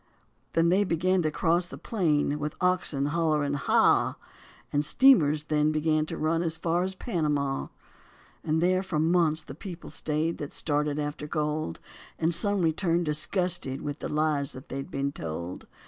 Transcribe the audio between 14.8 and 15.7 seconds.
been told.